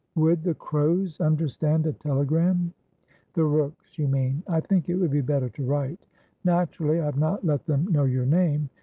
[0.15, 2.73] "Would the Crows understand a telegram?"
[3.35, 4.41] "The Rookes, you mean?
[4.47, 5.99] I think it would be better to write.
[6.43, 8.71] Naturally, I have not let them know your name.